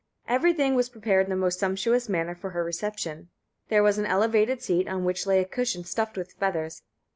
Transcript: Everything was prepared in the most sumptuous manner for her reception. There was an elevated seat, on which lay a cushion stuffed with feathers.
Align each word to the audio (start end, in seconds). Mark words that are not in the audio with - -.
Everything 0.27 0.73
was 0.73 0.89
prepared 0.89 1.27
in 1.27 1.29
the 1.29 1.35
most 1.35 1.59
sumptuous 1.59 2.09
manner 2.09 2.33
for 2.33 2.49
her 2.49 2.63
reception. 2.63 3.29
There 3.67 3.83
was 3.83 3.99
an 3.99 4.07
elevated 4.07 4.59
seat, 4.63 4.87
on 4.87 5.05
which 5.05 5.27
lay 5.27 5.39
a 5.41 5.45
cushion 5.45 5.83
stuffed 5.83 6.17
with 6.17 6.33
feathers. 6.33 6.81